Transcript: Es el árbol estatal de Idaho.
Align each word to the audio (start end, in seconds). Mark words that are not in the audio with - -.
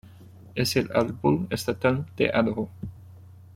Es 0.55 0.77
el 0.77 0.89
árbol 0.95 1.45
estatal 1.51 2.07
de 2.17 2.23
Idaho. 2.23 2.71